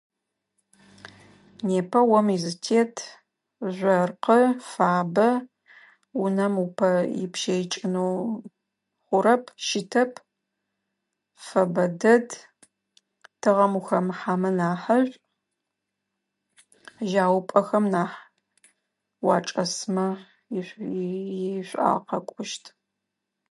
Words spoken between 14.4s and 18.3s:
нахьышӏу. Жьаупӏэхэм нахь